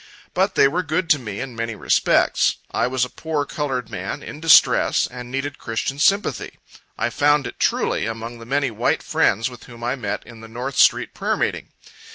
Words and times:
But 0.33 0.55
they 0.55 0.67
were 0.67 0.81
good 0.81 1.11
to 1.11 1.19
me 1.19 1.39
in 1.41 1.55
many 1.55 1.75
respects. 1.75 2.55
I 2.71 2.87
was 2.87 3.05
a 3.05 3.07
poor 3.07 3.45
colored 3.45 3.91
man, 3.91 4.23
in 4.23 4.39
distress, 4.39 5.05
and 5.05 5.29
needed 5.29 5.59
christian 5.59 5.99
sympathy. 5.99 6.57
I 6.97 7.11
found 7.11 7.45
it 7.45 7.59
truly, 7.59 8.07
among 8.07 8.39
the 8.39 8.47
many 8.47 8.71
white 8.71 9.03
friends 9.03 9.47
with 9.47 9.65
whom 9.65 9.83
I 9.83 9.95
met 9.95 10.25
in 10.25 10.41
the 10.41 10.47
North 10.47 10.77
street 10.79 11.13
prayer 11.13 11.37
meeting. 11.37 11.67